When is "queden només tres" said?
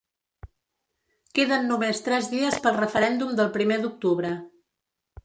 1.35-2.29